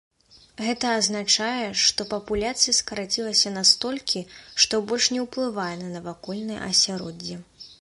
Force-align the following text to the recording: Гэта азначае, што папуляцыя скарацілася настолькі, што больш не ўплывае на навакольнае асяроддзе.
Гэта 0.67 0.85
азначае, 0.99 1.65
што 1.81 2.07
папуляцыя 2.13 2.77
скарацілася 2.77 3.53
настолькі, 3.59 4.23
што 4.65 4.81
больш 4.93 5.11
не 5.17 5.21
ўплывае 5.27 5.71
на 5.83 5.91
навакольнае 5.99 6.59
асяроддзе. 6.71 7.35